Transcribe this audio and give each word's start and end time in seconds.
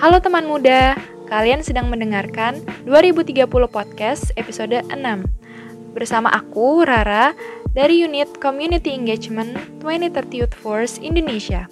Halo 0.00 0.16
teman 0.16 0.48
muda, 0.48 0.96
kalian 1.28 1.60
sedang 1.60 1.92
mendengarkan 1.92 2.64
2030 2.88 3.44
Podcast 3.68 4.32
episode 4.32 4.80
6 4.88 4.96
Bersama 5.92 6.32
aku, 6.32 6.88
Rara, 6.88 7.36
dari 7.76 8.00
unit 8.00 8.40
Community 8.40 8.96
Engagement 8.96 9.60
2030 9.84 10.40
Youth 10.40 10.56
Force 10.56 10.96
Indonesia 11.04 11.68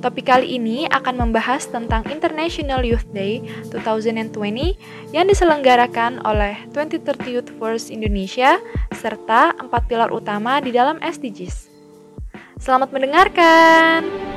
Topik 0.00 0.32
kali 0.32 0.56
ini 0.56 0.88
akan 0.88 1.28
membahas 1.28 1.68
tentang 1.68 2.08
International 2.08 2.80
Youth 2.80 3.04
Day 3.12 3.44
2020 3.68 5.12
yang 5.12 5.28
diselenggarakan 5.28 6.24
oleh 6.24 6.56
2030 6.72 7.36
Youth 7.36 7.52
Force 7.60 7.92
Indonesia 7.92 8.56
serta 8.96 9.52
empat 9.60 9.84
pilar 9.92 10.08
utama 10.08 10.56
di 10.64 10.72
dalam 10.72 10.96
SDGs. 11.04 11.68
Selamat 12.56 12.88
mendengarkan! 12.96 14.35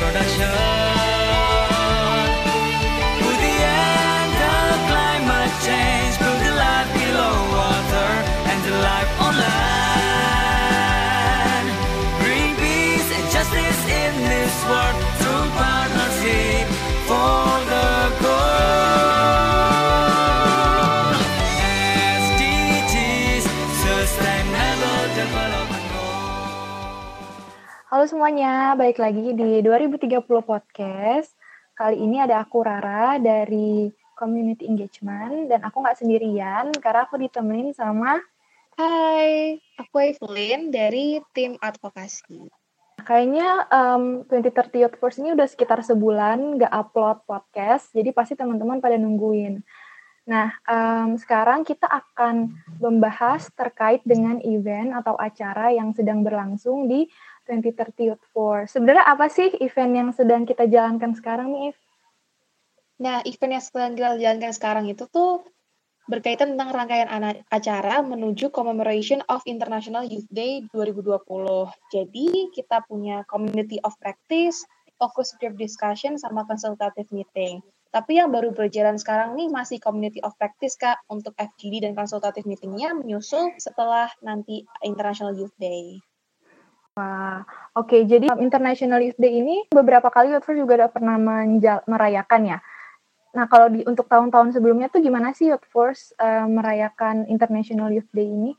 Halo 0.00 0.77
semuanya, 28.18 28.74
balik 28.74 28.98
lagi 28.98 29.30
di 29.30 29.62
2030 29.62 30.26
Podcast. 30.42 31.38
Kali 31.70 32.02
ini 32.02 32.18
ada 32.18 32.42
aku 32.42 32.66
Rara 32.66 33.14
dari 33.14 33.94
Community 34.18 34.66
Engagement 34.66 35.46
dan 35.46 35.62
aku 35.62 35.78
nggak 35.78 36.02
sendirian 36.02 36.74
karena 36.82 37.06
aku 37.06 37.14
ditemenin 37.14 37.70
sama 37.78 38.18
Hai, 38.74 39.62
aku 39.78 40.02
Evelyn 40.02 40.74
dari 40.74 41.22
tim 41.30 41.62
advokasi. 41.62 42.50
Kayaknya 43.06 43.70
um, 43.70 44.26
2030 44.26 44.82
Youth 44.82 44.98
Force 44.98 45.22
ini 45.22 45.38
udah 45.38 45.46
sekitar 45.46 45.86
sebulan 45.86 46.58
nggak 46.58 46.74
upload 46.74 47.22
podcast, 47.22 47.94
jadi 47.94 48.10
pasti 48.10 48.34
teman-teman 48.34 48.82
pada 48.82 48.98
nungguin. 48.98 49.62
Nah, 50.26 50.58
um, 50.66 51.14
sekarang 51.14 51.62
kita 51.62 51.86
akan 51.86 52.50
membahas 52.82 53.46
terkait 53.54 54.02
dengan 54.02 54.42
event 54.42 54.90
atau 54.98 55.14
acara 55.14 55.70
yang 55.70 55.94
sedang 55.94 56.26
berlangsung 56.26 56.90
di 56.90 57.06
2030 57.48 58.12
Youth 58.12 58.26
Force. 58.36 58.76
Sebenarnya 58.76 59.08
apa 59.08 59.32
sih 59.32 59.48
event 59.64 59.92
yang 59.96 60.10
sedang 60.12 60.44
kita 60.44 60.68
jalankan 60.68 61.16
sekarang 61.16 61.48
nih, 61.50 61.72
If? 61.72 61.78
Nah, 63.00 63.24
event 63.24 63.52
yang 63.56 63.64
sedang 63.64 63.92
kita 63.96 64.20
jalankan 64.20 64.52
sekarang 64.52 64.84
itu 64.92 65.08
tuh 65.08 65.48
berkaitan 66.08 66.56
tentang 66.56 66.72
rangkaian 66.72 67.08
acara 67.52 68.00
menuju 68.00 68.48
Commemoration 68.52 69.20
of 69.28 69.44
International 69.44 70.04
Youth 70.04 70.28
Day 70.32 70.64
2020. 70.72 71.24
Jadi, 71.92 72.52
kita 72.52 72.84
punya 72.84 73.24
Community 73.28 73.80
of 73.84 73.92
Practice, 74.00 74.64
Focus 74.96 75.36
Group 75.36 75.60
Discussion, 75.60 76.16
sama 76.16 76.48
Consultative 76.48 77.08
Meeting. 77.12 77.60
Tapi 77.88 78.20
yang 78.20 78.28
baru 78.28 78.52
berjalan 78.52 79.00
sekarang 79.00 79.32
nih 79.32 79.48
masih 79.48 79.80
Community 79.80 80.20
of 80.20 80.36
Practice, 80.36 80.76
Kak. 80.76 81.00
Untuk 81.08 81.32
FGD 81.36 81.88
dan 81.88 81.96
Consultative 81.96 82.44
Meetingnya 82.44 82.92
menyusul 82.92 83.56
setelah 83.56 84.12
nanti 84.20 84.64
International 84.84 85.32
Youth 85.32 85.56
Day. 85.56 86.00
Oke. 87.78 88.02
Okay, 88.02 88.10
jadi 88.10 88.26
International 88.42 88.98
Youth 89.02 89.20
Day 89.20 89.38
ini 89.38 89.66
beberapa 89.70 90.10
kali 90.10 90.34
Youth 90.34 90.44
Force 90.44 90.58
juga 90.58 90.84
udah 90.84 90.90
pernah 90.90 91.16
merayakan 91.86 92.42
ya. 92.56 92.58
Nah, 93.36 93.46
kalau 93.46 93.68
di 93.68 93.84
untuk 93.84 94.08
tahun-tahun 94.08 94.56
sebelumnya 94.56 94.88
tuh 94.88 95.04
gimana 95.04 95.30
sih 95.36 95.52
Youth 95.52 95.68
Force 95.68 96.16
uh, 96.18 96.48
merayakan 96.48 97.28
International 97.28 97.92
Youth 97.92 98.10
Day 98.10 98.26
ini? 98.26 98.56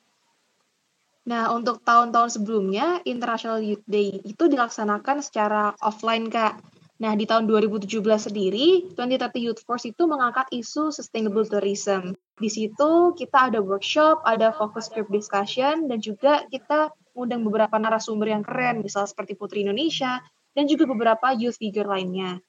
Nah, 1.29 1.53
untuk 1.53 1.83
tahun-tahun 1.85 2.41
sebelumnya, 2.41 3.05
International 3.05 3.61
Youth 3.61 3.85
Day 3.85 4.17
itu 4.23 4.49
dilaksanakan 4.49 5.21
secara 5.21 5.75
offline, 5.83 6.31
Kak. 6.31 6.57
Nah, 6.99 7.15
di 7.15 7.23
tahun 7.23 7.47
2017 7.47 8.03
sendiri, 8.27 8.91
2030 8.97 9.45
Youth 9.47 9.61
Force 9.63 9.87
itu 9.87 10.03
mengangkat 10.03 10.51
isu 10.51 10.91
sustainable 10.91 11.47
tourism. 11.47 12.11
Di 12.35 12.51
situ 12.51 13.15
kita 13.15 13.51
ada 13.51 13.63
workshop, 13.63 14.19
ada 14.27 14.51
focus 14.51 14.91
group 14.91 15.07
discussion, 15.07 15.87
dan 15.87 16.03
juga 16.03 16.43
kita 16.51 16.91
mengundang 17.19 17.43
beberapa 17.43 17.75
narasumber 17.75 18.31
yang 18.31 18.47
keren, 18.47 18.79
misalnya 18.79 19.11
seperti 19.11 19.35
Putri 19.35 19.67
Indonesia, 19.67 20.23
dan 20.55 20.71
juga 20.71 20.87
beberapa 20.87 21.35
youth 21.35 21.59
figure 21.59 21.83
lainnya. 21.83 22.39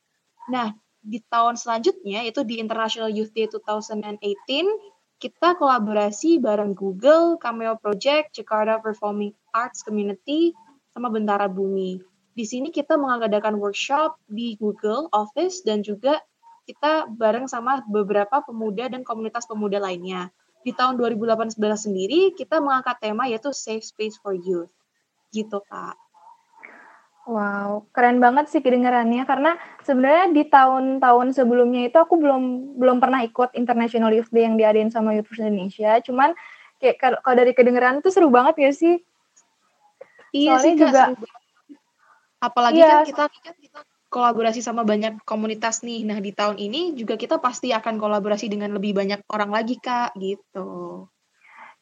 Nah, 0.46 0.70
di 1.02 1.18
tahun 1.26 1.58
selanjutnya, 1.58 2.22
yaitu 2.22 2.46
di 2.46 2.62
International 2.62 3.10
Youth 3.10 3.34
Day 3.34 3.50
2018, 3.50 4.14
kita 5.18 5.58
kolaborasi 5.58 6.38
bareng 6.38 6.78
Google, 6.78 7.34
Cameo 7.42 7.74
Project, 7.82 8.30
Jakarta 8.30 8.78
Performing 8.78 9.34
Arts 9.50 9.82
Community, 9.82 10.54
sama 10.94 11.10
Bentara 11.10 11.50
Bumi. 11.50 11.98
Di 12.30 12.46
sini 12.46 12.70
kita 12.70 12.94
mengadakan 12.94 13.58
workshop 13.58 14.22
di 14.30 14.54
Google 14.54 15.10
Office 15.10 15.66
dan 15.66 15.82
juga 15.82 16.22
kita 16.62 17.10
bareng 17.10 17.50
sama 17.50 17.82
beberapa 17.90 18.38
pemuda 18.46 18.86
dan 18.86 19.02
komunitas 19.02 19.50
pemuda 19.50 19.82
lainnya 19.82 20.30
di 20.60 20.72
tahun 20.76 21.00
2018 21.00 21.56
sendiri 21.58 22.36
kita 22.36 22.60
mengangkat 22.60 23.00
tema 23.00 23.26
yaitu 23.26 23.50
Safe 23.52 23.84
Space 23.84 24.20
for 24.20 24.36
Youth. 24.36 24.72
Gitu, 25.32 25.58
Kak. 25.64 25.96
Wow, 27.30 27.86
keren 27.94 28.18
banget 28.18 28.50
sih 28.50 28.58
kedengarannya 28.58 29.22
karena 29.22 29.54
sebenarnya 29.86 30.34
di 30.34 30.42
tahun-tahun 30.50 31.36
sebelumnya 31.36 31.86
itu 31.86 31.94
aku 31.94 32.18
belum 32.18 32.74
belum 32.80 32.98
pernah 32.98 33.22
ikut 33.22 33.54
International 33.54 34.10
Youth 34.10 34.32
Day 34.34 34.48
yang 34.48 34.58
diadain 34.58 34.90
sama 34.90 35.14
Youth 35.14 35.30
Indonesia. 35.38 36.00
Cuman 36.02 36.34
kayak 36.82 37.22
kalau 37.22 37.36
dari 37.36 37.52
kedengaran 37.54 38.02
tuh 38.02 38.10
seru 38.10 38.32
banget 38.32 38.56
ya 38.58 38.70
sih. 38.72 38.98
Iya 40.34 40.58
Soalnya 40.58 40.64
sih, 40.64 40.74
juga 40.80 41.02
apalagi 42.40 42.80
iya. 42.80 43.04
kan 43.04 43.06
kita 43.06 43.24
kita 43.28 43.50
kolaborasi 44.10 44.60
sama 44.60 44.82
banyak 44.82 45.22
komunitas 45.22 45.86
nih. 45.86 46.02
Nah, 46.02 46.18
di 46.18 46.34
tahun 46.34 46.58
ini 46.58 46.98
juga 46.98 47.14
kita 47.14 47.38
pasti 47.38 47.70
akan 47.70 47.96
kolaborasi 47.96 48.50
dengan 48.50 48.74
lebih 48.74 48.92
banyak 48.92 49.22
orang 49.30 49.54
lagi, 49.54 49.78
Kak, 49.78 50.18
gitu. 50.18 51.06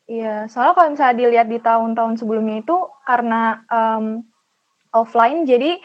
Iya, 0.09 0.49
soalnya 0.49 0.73
kalau 0.77 0.89
misalnya 0.93 1.17
dilihat 1.21 1.49
di 1.49 1.59
tahun-tahun 1.61 2.21
sebelumnya 2.21 2.65
itu 2.65 2.77
karena 3.05 3.65
um, 3.69 4.25
offline, 4.93 5.45
jadi 5.45 5.81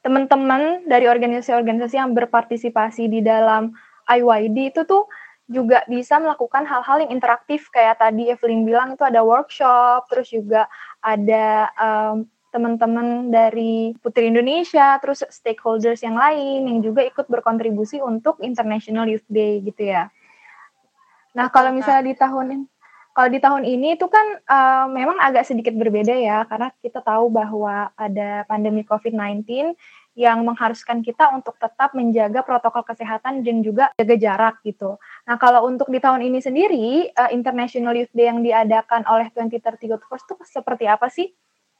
teman-teman 0.00 0.88
dari 0.88 1.04
organisasi-organisasi 1.04 2.00
yang 2.00 2.16
berpartisipasi 2.16 3.12
di 3.12 3.20
dalam 3.20 3.76
IYD 4.08 4.72
itu 4.72 4.82
tuh 4.88 5.04
juga 5.48 5.84
bisa 5.88 6.20
melakukan 6.20 6.64
hal-hal 6.68 7.08
yang 7.08 7.12
interaktif 7.12 7.72
kayak 7.72 8.00
tadi 8.00 8.28
Evelyn 8.28 8.68
bilang 8.68 8.96
itu 8.96 9.04
ada 9.04 9.24
workshop, 9.24 10.08
terus 10.12 10.28
juga 10.28 10.68
ada 11.00 11.72
um, 11.76 12.28
teman-teman 12.58 13.30
dari 13.30 13.94
Putri 14.02 14.26
Indonesia, 14.26 14.98
terus 14.98 15.22
stakeholders 15.30 16.02
yang 16.02 16.18
lain 16.18 16.66
yang 16.66 16.78
juga 16.82 17.06
ikut 17.06 17.30
berkontribusi 17.30 18.02
untuk 18.02 18.42
International 18.42 19.06
Youth 19.06 19.26
Day 19.30 19.62
gitu 19.62 19.94
ya. 19.94 20.10
Nah 21.38 21.46
kalau 21.54 21.70
misalnya 21.70 22.10
di 22.10 22.18
tahun 22.18 22.46
ini, 22.58 22.66
kalau 23.14 23.28
di 23.30 23.38
tahun 23.38 23.62
ini 23.62 23.88
itu 23.94 24.10
kan 24.10 24.26
uh, 24.42 24.86
memang 24.90 25.22
agak 25.22 25.46
sedikit 25.46 25.74
berbeda 25.78 26.18
ya 26.18 26.42
karena 26.50 26.74
kita 26.82 26.98
tahu 26.98 27.30
bahwa 27.30 27.94
ada 27.94 28.42
pandemi 28.50 28.82
COVID-19 28.82 29.74
yang 30.18 30.42
mengharuskan 30.42 30.98
kita 31.06 31.30
untuk 31.30 31.54
tetap 31.62 31.94
menjaga 31.94 32.42
protokol 32.42 32.82
kesehatan 32.82 33.46
dan 33.46 33.62
juga 33.62 33.94
jaga 34.02 34.18
jarak 34.18 34.54
gitu. 34.66 34.98
Nah, 35.30 35.38
kalau 35.38 35.62
untuk 35.70 35.94
di 35.94 36.02
tahun 36.02 36.26
ini 36.26 36.42
sendiri, 36.42 37.14
uh, 37.14 37.30
International 37.30 37.94
Youth 37.94 38.10
Day 38.10 38.26
yang 38.26 38.42
diadakan 38.42 39.06
oleh 39.06 39.30
2030 39.30 39.78
First 40.10 40.26
itu 40.26 40.34
seperti 40.42 40.90
apa 40.90 41.06
sih? 41.06 41.30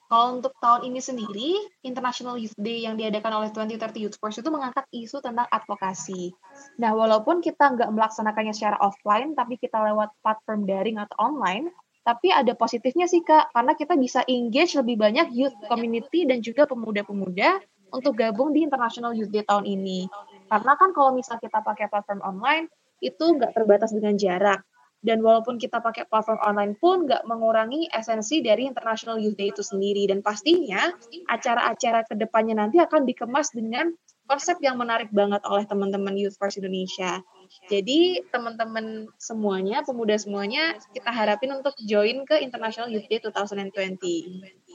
Kalau 0.08 0.40
untuk 0.40 0.56
tahun 0.56 0.88
ini 0.88 1.04
sendiri, 1.04 1.52
International 1.84 2.40
Youth 2.40 2.56
Day 2.56 2.88
yang 2.88 2.96
diadakan 2.96 3.44
oleh 3.44 3.52
2030 3.52 4.08
Youth 4.08 4.16
Force 4.16 4.40
itu 4.40 4.48
mengangkat 4.48 4.88
isu 4.88 5.20
tentang 5.20 5.44
advokasi. 5.52 6.32
Nah, 6.80 6.96
walaupun 6.96 7.44
kita 7.44 7.76
nggak 7.76 7.92
melaksanakannya 7.92 8.56
secara 8.56 8.80
offline, 8.80 9.36
tapi 9.36 9.60
kita 9.60 9.76
lewat 9.76 10.16
platform 10.24 10.64
daring 10.64 10.96
atau 10.96 11.12
online, 11.20 11.68
tapi 12.08 12.32
ada 12.32 12.56
positifnya 12.56 13.04
sih, 13.04 13.20
Kak, 13.20 13.52
karena 13.52 13.76
kita 13.76 14.00
bisa 14.00 14.24
engage 14.24 14.80
lebih 14.80 14.96
banyak 14.96 15.28
youth 15.36 15.52
community 15.68 16.24
dan 16.24 16.40
juga 16.40 16.64
pemuda-pemuda 16.64 17.60
untuk 17.92 18.16
gabung 18.16 18.56
di 18.56 18.64
International 18.64 19.12
Youth 19.12 19.28
Day 19.28 19.44
tahun 19.44 19.68
ini. 19.68 20.08
Karena 20.48 20.72
kan 20.80 20.96
kalau 20.96 21.12
misal 21.12 21.36
kita 21.36 21.60
pakai 21.60 21.92
platform 21.92 22.24
online, 22.24 22.72
itu 23.04 23.20
nggak 23.28 23.52
terbatas 23.52 23.92
dengan 23.92 24.16
jarak. 24.16 24.64
Dan 24.98 25.22
walaupun 25.22 25.62
kita 25.62 25.78
pakai 25.78 26.10
platform 26.10 26.42
online 26.42 26.74
pun 26.74 27.06
nggak 27.06 27.22
mengurangi 27.24 27.86
esensi 27.94 28.42
dari 28.42 28.66
International 28.66 29.18
Youth 29.22 29.38
Day 29.38 29.54
itu 29.54 29.62
sendiri. 29.62 30.10
Dan 30.10 30.20
pastinya 30.22 30.90
acara-acara 31.30 32.02
ke 32.06 32.14
depannya 32.18 32.58
nanti 32.58 32.82
akan 32.82 33.06
dikemas 33.06 33.54
dengan 33.54 33.94
konsep 34.28 34.60
yang 34.60 34.76
menarik 34.76 35.08
banget 35.08 35.40
oleh 35.48 35.64
teman-teman 35.64 36.12
Youth 36.18 36.36
Force 36.36 36.60
Indonesia. 36.60 37.24
Jadi 37.72 38.20
teman-teman 38.28 39.08
semuanya, 39.16 39.80
pemuda 39.80 40.20
semuanya, 40.20 40.76
kita 40.92 41.08
harapin 41.08 41.56
untuk 41.56 41.72
join 41.88 42.28
ke 42.28 42.36
International 42.44 42.92
Youth 42.92 43.08
Day 43.08 43.24
2020. 43.24 44.67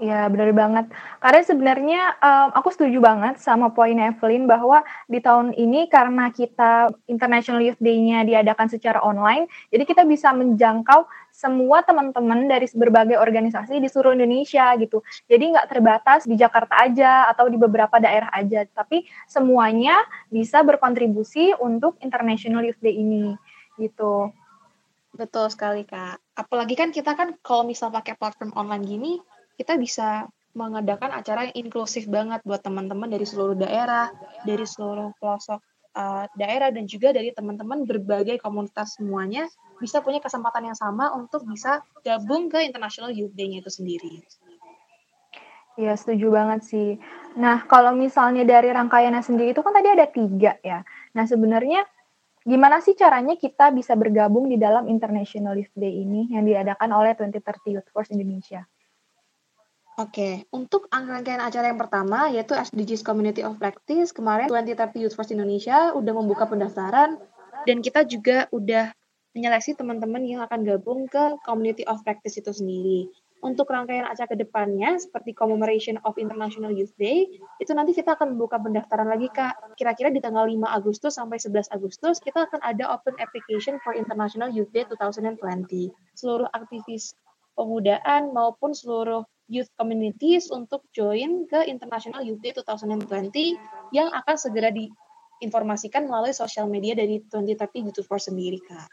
Ya, 0.00 0.24
benar 0.32 0.48
banget. 0.56 0.88
Karena 1.20 1.42
sebenarnya 1.44 2.00
um, 2.24 2.48
aku 2.56 2.72
setuju 2.72 3.04
banget 3.04 3.36
sama 3.36 3.68
poin 3.68 3.92
Evelyn 3.92 4.48
bahwa 4.48 4.80
di 5.04 5.20
tahun 5.20 5.52
ini 5.52 5.92
karena 5.92 6.32
kita 6.32 6.88
International 7.04 7.60
Youth 7.60 7.76
Day-nya 7.76 8.24
diadakan 8.24 8.72
secara 8.72 9.04
online, 9.04 9.44
jadi 9.68 9.84
kita 9.84 10.08
bisa 10.08 10.32
menjangkau 10.32 11.04
semua 11.28 11.84
teman-teman 11.84 12.48
dari 12.48 12.64
berbagai 12.72 13.20
organisasi 13.20 13.76
di 13.76 13.92
seluruh 13.92 14.16
Indonesia 14.16 14.72
gitu. 14.80 15.04
Jadi 15.28 15.52
nggak 15.52 15.68
terbatas 15.68 16.24
di 16.24 16.32
Jakarta 16.40 16.80
aja 16.80 17.28
atau 17.28 17.52
di 17.52 17.60
beberapa 17.60 18.00
daerah 18.00 18.32
aja, 18.32 18.64
tapi 18.72 19.04
semuanya 19.28 20.00
bisa 20.32 20.64
berkontribusi 20.64 21.52
untuk 21.60 22.00
International 22.00 22.64
Youth 22.64 22.80
Day 22.80 22.96
ini 22.96 23.36
gitu. 23.76 24.32
Betul 25.12 25.52
sekali, 25.52 25.84
Kak. 25.84 26.24
Apalagi 26.40 26.72
kan 26.72 26.88
kita 26.88 27.12
kan 27.12 27.36
kalau 27.44 27.68
misal 27.68 27.92
pakai 27.92 28.16
platform 28.16 28.56
online 28.56 28.88
gini, 28.88 29.12
kita 29.60 29.76
bisa 29.76 30.24
mengadakan 30.56 31.12
acara 31.12 31.52
yang 31.52 31.68
inklusif 31.68 32.08
banget 32.08 32.40
buat 32.48 32.64
teman-teman 32.64 33.12
dari 33.12 33.28
seluruh 33.28 33.60
daerah, 33.60 34.08
dari 34.48 34.64
seluruh 34.64 35.12
pelosok 35.20 35.60
uh, 35.92 36.24
daerah 36.32 36.72
dan 36.72 36.88
juga 36.88 37.12
dari 37.12 37.30
teman-teman 37.36 37.84
berbagai 37.84 38.40
komunitas 38.40 38.96
semuanya 38.96 39.44
bisa 39.76 40.00
punya 40.00 40.24
kesempatan 40.24 40.72
yang 40.72 40.78
sama 40.80 41.12
untuk 41.12 41.44
bisa 41.44 41.84
gabung 42.00 42.48
ke 42.48 42.64
International 42.64 43.12
Youth 43.12 43.36
Day-nya 43.36 43.60
itu 43.60 43.68
sendiri. 43.68 44.24
Iya, 45.76 45.92
setuju 45.96 46.32
banget 46.32 46.60
sih. 46.64 46.96
Nah, 47.36 47.68
kalau 47.68 47.92
misalnya 47.92 48.42
dari 48.48 48.72
rangkaiannya 48.72 49.22
sendiri 49.22 49.52
itu 49.52 49.60
kan 49.60 49.76
tadi 49.76 49.88
ada 49.92 50.08
tiga 50.08 50.56
ya. 50.64 50.82
Nah, 51.12 51.24
sebenarnya 51.28 51.84
gimana 52.42 52.80
sih 52.80 52.96
caranya 52.96 53.36
kita 53.36 53.70
bisa 53.70 53.92
bergabung 53.92 54.48
di 54.48 54.56
dalam 54.56 54.88
International 54.88 55.52
Youth 55.56 55.76
Day 55.76 56.00
ini 56.00 56.32
yang 56.32 56.48
diadakan 56.48 56.90
oleh 56.90 57.12
2030 57.12 57.76
Youth 57.76 57.88
Force 57.92 58.10
Indonesia? 58.12 58.66
Oke, 60.00 60.48
untuk 60.48 60.88
rangkaian 60.88 61.44
acara 61.44 61.68
yang 61.68 61.76
pertama 61.76 62.32
yaitu 62.32 62.56
SDGs 62.56 63.04
Community 63.04 63.44
of 63.44 63.60
Practice, 63.60 64.16
kemarin 64.16 64.48
2030 64.48 64.96
Youth 64.96 65.12
Force 65.12 65.28
Indonesia 65.28 65.92
udah 65.92 66.16
membuka 66.16 66.48
pendaftaran 66.48 67.20
dan 67.68 67.84
kita 67.84 68.08
juga 68.08 68.48
udah 68.48 68.96
menyeleksi 69.36 69.76
teman-teman 69.76 70.24
yang 70.24 70.40
akan 70.48 70.64
gabung 70.64 71.04
ke 71.04 71.36
Community 71.44 71.84
of 71.84 72.00
Practice 72.00 72.40
itu 72.40 72.48
sendiri. 72.48 73.12
Untuk 73.44 73.68
rangkaian 73.68 74.08
acara 74.08 74.24
ke 74.24 74.40
depannya, 74.40 74.96
seperti 74.96 75.36
Commemoration 75.36 76.00
of 76.08 76.16
International 76.16 76.72
Youth 76.72 76.96
Day, 76.96 77.28
itu 77.60 77.72
nanti 77.76 77.92
kita 77.92 78.16
akan 78.16 78.40
membuka 78.40 78.56
pendaftaran 78.56 79.04
lagi, 79.04 79.28
Kak. 79.28 79.76
Kira-kira 79.76 80.08
di 80.08 80.24
tanggal 80.24 80.48
5 80.48 80.64
Agustus 80.64 81.20
sampai 81.20 81.36
11 81.36 81.68
Agustus, 81.76 82.24
kita 82.24 82.48
akan 82.48 82.64
ada 82.64 82.88
open 82.88 83.20
application 83.20 83.76
for 83.84 83.92
International 83.92 84.48
Youth 84.48 84.72
Day 84.72 84.88
2020. 84.88 85.36
Seluruh 86.16 86.48
aktivis 86.56 87.12
pemudaan 87.52 88.32
maupun 88.32 88.72
seluruh 88.72 89.28
youth 89.50 89.68
communities 89.74 90.46
untuk 90.54 90.86
join 90.94 91.44
ke 91.50 91.66
International 91.66 92.22
Youth 92.22 92.38
Day 92.38 92.54
2020 92.54 93.34
yang 93.90 94.08
akan 94.14 94.36
segera 94.38 94.70
diinformasikan 94.70 96.06
melalui 96.06 96.30
sosial 96.30 96.70
media 96.70 96.94
dari 96.94 97.18
2030 97.26 97.90
Youth 97.90 98.06
Force 98.06 98.30
sendiri, 98.30 98.62
Kak. 98.62 98.86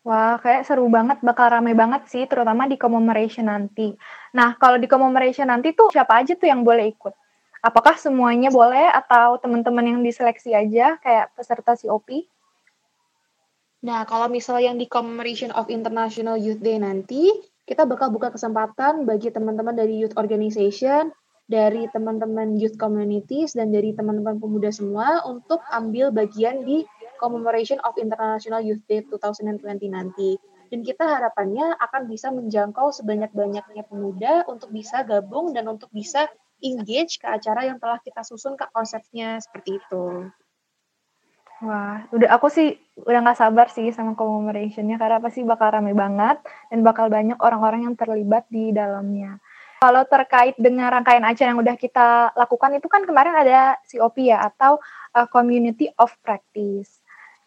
Wah, 0.00 0.40
kayak 0.40 0.64
seru 0.64 0.88
banget, 0.88 1.20
bakal 1.20 1.52
rame 1.52 1.76
banget 1.76 2.08
sih, 2.08 2.24
terutama 2.24 2.64
di 2.64 2.80
commemoration 2.80 3.52
nanti. 3.52 3.92
Nah, 4.32 4.56
kalau 4.56 4.80
di 4.80 4.88
commemoration 4.88 5.52
nanti 5.52 5.76
tuh 5.76 5.92
siapa 5.92 6.24
aja 6.24 6.32
tuh 6.32 6.48
yang 6.48 6.64
boleh 6.64 6.88
ikut? 6.88 7.12
Apakah 7.60 8.00
semuanya 8.00 8.48
boleh 8.48 8.88
atau 8.88 9.36
teman-teman 9.36 9.84
yang 9.84 10.00
diseleksi 10.00 10.56
aja 10.56 10.96
kayak 11.04 11.36
peserta 11.36 11.76
COP? 11.76 12.24
Nah, 13.84 14.08
kalau 14.08 14.32
misalnya 14.32 14.72
yang 14.72 14.80
di 14.80 14.88
commemoration 14.88 15.52
of 15.52 15.68
International 15.68 16.40
Youth 16.40 16.64
Day 16.64 16.80
nanti, 16.80 17.28
kita 17.70 17.86
bakal 17.86 18.10
buka 18.10 18.34
kesempatan 18.34 19.06
bagi 19.06 19.30
teman-teman 19.30 19.78
dari 19.78 20.02
youth 20.02 20.18
organization, 20.18 21.14
dari 21.46 21.86
teman-teman 21.94 22.58
youth 22.58 22.74
communities, 22.74 23.54
dan 23.54 23.70
dari 23.70 23.94
teman-teman 23.94 24.42
pemuda 24.42 24.74
semua 24.74 25.22
untuk 25.22 25.62
ambil 25.70 26.10
bagian 26.10 26.66
di 26.66 26.82
Commemoration 27.22 27.78
of 27.86 27.94
International 27.94 28.58
Youth 28.58 28.82
Day 28.90 29.06
2020 29.06 29.86
nanti. 29.86 30.34
Dan 30.66 30.82
kita 30.82 31.06
harapannya 31.06 31.78
akan 31.78 32.10
bisa 32.10 32.34
menjangkau 32.34 32.90
sebanyak-banyaknya 32.90 33.86
pemuda 33.86 34.42
untuk 34.50 34.74
bisa 34.74 35.06
gabung 35.06 35.54
dan 35.54 35.70
untuk 35.70 35.94
bisa 35.94 36.26
engage 36.66 37.22
ke 37.22 37.26
acara 37.30 37.70
yang 37.70 37.78
telah 37.78 38.02
kita 38.02 38.26
susun 38.26 38.58
ke 38.58 38.66
konsepnya 38.74 39.38
seperti 39.38 39.78
itu. 39.78 40.26
Wah, 41.60 42.08
udah 42.08 42.28
aku 42.40 42.48
sih 42.48 42.72
udah 43.04 43.20
nggak 43.20 43.36
sabar 43.36 43.68
sih 43.68 43.92
sama 43.92 44.16
commemorationnya 44.16 44.96
karena 44.96 45.20
pasti 45.20 45.44
bakal 45.44 45.76
rame 45.76 45.92
banget 45.92 46.40
dan 46.72 46.80
bakal 46.80 47.12
banyak 47.12 47.36
orang-orang 47.36 47.84
yang 47.84 47.96
terlibat 48.00 48.48
di 48.48 48.72
dalamnya. 48.72 49.36
Kalau 49.84 50.04
terkait 50.08 50.56
dengan 50.56 50.88
rangkaian 50.92 51.24
acara 51.24 51.52
yang 51.52 51.60
udah 51.60 51.76
kita 51.76 52.32
lakukan 52.36 52.80
itu 52.80 52.88
kan 52.88 53.04
kemarin 53.04 53.36
ada 53.36 53.76
COP 53.88 54.28
ya 54.28 54.40
atau 54.48 54.80
uh, 55.16 55.28
Community 55.28 55.92
of 56.00 56.12
Practice. 56.24 57.00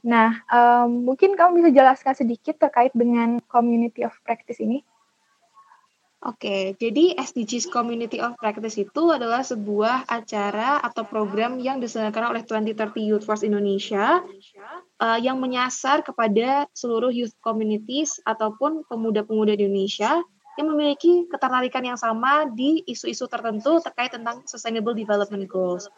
Nah, 0.06 0.46
um, 0.50 1.10
mungkin 1.10 1.34
kamu 1.34 1.62
bisa 1.62 1.70
jelaskan 1.74 2.14
sedikit 2.14 2.58
terkait 2.62 2.94
dengan 2.94 3.42
Community 3.50 4.06
of 4.06 4.14
Practice 4.22 4.62
ini? 4.62 4.86
Oke, 6.24 6.72
jadi 6.80 7.20
SDGs 7.20 7.68
Community 7.68 8.24
of 8.24 8.40
Practice 8.40 8.80
itu 8.80 9.12
adalah 9.12 9.44
sebuah 9.44 10.08
acara 10.08 10.80
atau 10.80 11.04
program 11.04 11.60
yang 11.60 11.84
diselenggarakan 11.84 12.40
oleh 12.40 12.44
2030 12.48 12.96
Youth 13.12 13.28
Force 13.28 13.44
Indonesia 13.44 14.24
uh, 15.04 15.20
yang 15.20 15.44
menyasar 15.44 16.00
kepada 16.00 16.64
seluruh 16.72 17.12
youth 17.12 17.36
communities 17.44 18.24
ataupun 18.24 18.88
pemuda-pemuda 18.88 19.60
di 19.60 19.68
Indonesia 19.68 20.24
yang 20.56 20.72
memiliki 20.72 21.28
ketertarikan 21.28 21.84
yang 21.84 22.00
sama 22.00 22.48
di 22.48 22.88
isu-isu 22.88 23.28
tertentu 23.28 23.84
terkait 23.84 24.16
tentang 24.16 24.48
Sustainable 24.48 24.96
Development 24.96 25.44
Goals. 25.44 25.92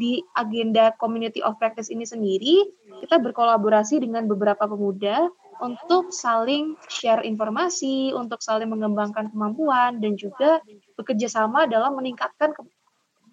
Di 0.00 0.24
agenda 0.32 0.96
Community 0.96 1.44
of 1.44 1.60
Practice 1.60 1.92
ini 1.92 2.08
sendiri, 2.08 2.64
kita 3.04 3.20
berkolaborasi 3.20 4.00
dengan 4.00 4.24
beberapa 4.24 4.64
pemuda 4.64 5.28
untuk 5.62 6.14
saling 6.14 6.78
share 6.86 7.22
informasi, 7.22 8.14
untuk 8.14 8.42
saling 8.42 8.70
mengembangkan 8.70 9.30
kemampuan, 9.30 9.98
dan 9.98 10.14
juga 10.14 10.62
bekerja 10.94 11.26
sama 11.30 11.66
dalam 11.66 11.98
meningkatkan 11.98 12.54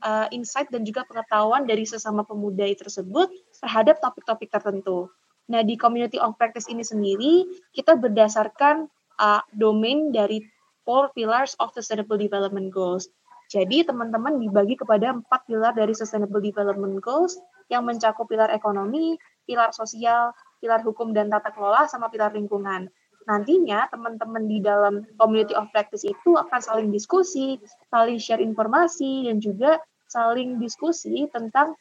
uh, 0.05 0.27
insight 0.33 0.69
dan 0.69 0.85
juga 0.85 1.05
pengetahuan 1.09 1.65
dari 1.65 1.85
sesama 1.85 2.25
pemuda 2.25 2.65
tersebut 2.75 3.29
terhadap 3.61 4.01
topik-topik 4.01 4.49
tertentu. 4.53 5.09
Nah, 5.45 5.61
di 5.61 5.77
Community 5.77 6.17
of 6.17 6.37
Practice 6.41 6.65
ini 6.69 6.81
sendiri, 6.81 7.45
kita 7.77 7.97
berdasarkan 7.97 8.89
uh, 9.21 9.41
domain 9.53 10.09
dari 10.09 10.41
four 10.85 11.13
pillars 11.13 11.53
of 11.61 11.73
Sustainable 11.73 12.17
Development 12.17 12.73
Goals. 12.73 13.09
Jadi, 13.53 13.85
teman-teman 13.85 14.41
dibagi 14.41 14.73
kepada 14.73 15.13
empat 15.13 15.45
pilar 15.45 15.77
dari 15.77 15.93
Sustainable 15.93 16.41
Development 16.41 16.97
Goals 16.97 17.37
yang 17.69 17.85
mencakup 17.85 18.25
pilar 18.25 18.49
ekonomi, 18.49 19.21
pilar 19.45 19.69
sosial, 19.69 20.33
pilar 20.59 20.81
hukum 20.83 21.11
dan 21.11 21.31
tata 21.31 21.51
kelola, 21.51 21.87
sama 21.89 22.07
pilar 22.09 22.31
lingkungan. 22.35 22.87
Nantinya 23.25 23.89
teman-teman 23.89 24.45
di 24.45 24.61
dalam 24.61 25.01
community 25.17 25.57
of 25.57 25.69
practice 25.73 26.05
itu 26.05 26.37
akan 26.37 26.61
saling 26.61 26.89
diskusi, 26.93 27.57
saling 27.89 28.21
share 28.21 28.41
informasi, 28.41 29.25
dan 29.25 29.41
juga 29.41 29.81
saling 30.05 30.61
diskusi 30.61 31.25
tentang 31.33 31.73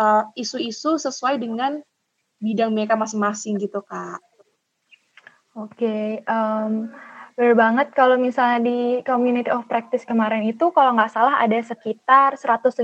uh, 0.00 0.24
isu-isu 0.32 0.96
uh, 0.96 1.00
sesuai 1.00 1.36
dengan 1.36 1.84
bidang 2.40 2.72
mereka 2.72 2.96
masing-masing 2.96 3.60
gitu, 3.60 3.84
Kak. 3.84 4.24
Oke, 5.58 5.74
okay, 5.74 6.04
um, 6.24 6.88
benar 7.38 7.54
banget 7.54 7.86
kalau 7.94 8.18
misalnya 8.18 8.66
di 8.66 8.78
community 9.06 9.46
of 9.52 9.66
practice 9.70 10.02
kemarin 10.02 10.42
itu 10.42 10.74
kalau 10.74 10.94
nggak 10.96 11.10
salah 11.10 11.38
ada 11.38 11.54
sekitar 11.62 12.34
150 12.34 12.82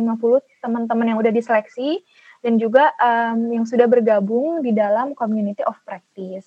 teman-teman 0.62 1.10
yang 1.10 1.18
udah 1.18 1.34
diseleksi 1.34 2.06
dan 2.44 2.60
juga 2.60 2.92
um, 3.00 3.48
yang 3.56 3.64
sudah 3.64 3.88
bergabung 3.88 4.60
di 4.60 4.76
dalam 4.76 5.16
community 5.16 5.64
of 5.64 5.80
practice. 5.88 6.44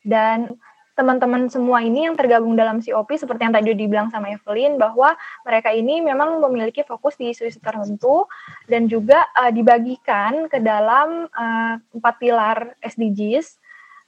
Dan 0.00 0.56
teman-teman 0.96 1.52
semua 1.52 1.84
ini 1.84 2.08
yang 2.08 2.16
tergabung 2.16 2.56
dalam 2.56 2.80
COP 2.80 3.20
seperti 3.20 3.44
yang 3.44 3.52
tadi 3.52 3.76
dibilang 3.76 4.08
sama 4.08 4.32
Evelyn 4.32 4.80
bahwa 4.80 5.12
mereka 5.44 5.68
ini 5.76 6.00
memang 6.00 6.40
memiliki 6.40 6.80
fokus 6.88 7.20
di 7.20 7.36
isu-isu 7.36 7.60
tertentu 7.60 8.24
dan 8.64 8.88
juga 8.88 9.28
uh, 9.36 9.52
dibagikan 9.52 10.48
ke 10.48 10.56
dalam 10.56 11.28
uh, 11.28 11.76
empat 11.92 12.14
pilar 12.16 12.72
SDGs 12.80 13.60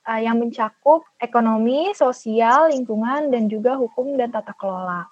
uh, 0.08 0.16
yang 0.16 0.40
mencakup 0.40 1.04
ekonomi, 1.20 1.92
sosial, 1.92 2.72
lingkungan, 2.72 3.28
dan 3.28 3.52
juga 3.52 3.76
hukum 3.76 4.16
dan 4.16 4.32
tata 4.32 4.56
kelola. 4.56 5.04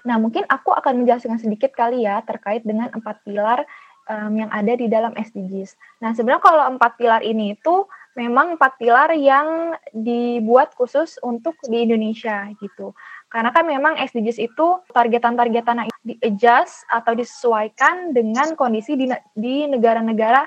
Nah, 0.00 0.16
mungkin 0.16 0.48
aku 0.48 0.72
akan 0.72 1.04
menjelaskan 1.04 1.36
sedikit 1.36 1.76
kali 1.76 2.08
ya 2.08 2.24
terkait 2.24 2.64
dengan 2.64 2.88
empat 2.88 3.20
pilar 3.20 3.68
um, 4.10 4.32
yang 4.34 4.50
ada 4.50 4.74
di 4.74 4.90
dalam 4.90 5.14
SDGs. 5.14 5.78
Nah, 6.02 6.10
sebenarnya 6.10 6.42
kalau 6.42 6.64
empat 6.74 6.98
pilar 6.98 7.22
ini 7.22 7.54
itu 7.54 7.86
memang 8.18 8.58
empat 8.58 8.74
pilar 8.82 9.14
yang 9.14 9.78
dibuat 9.94 10.74
khusus 10.74 11.16
untuk 11.22 11.54
di 11.62 11.86
Indonesia 11.86 12.50
gitu. 12.58 12.90
Karena 13.30 13.54
kan 13.54 13.62
memang 13.62 13.94
SDGs 13.94 14.42
itu 14.42 14.82
targetan-targetan 14.90 15.86
di 16.02 16.18
adjust 16.18 16.82
atau 16.90 17.14
disesuaikan 17.14 18.10
dengan 18.10 18.58
kondisi 18.58 18.98
di, 18.98 19.06
di 19.38 19.70
negara-negara 19.70 20.42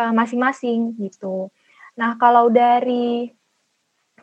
uh, 0.00 0.12
masing-masing 0.16 0.96
gitu. 0.96 1.52
Nah, 2.00 2.16
kalau 2.16 2.48
dari 2.48 3.28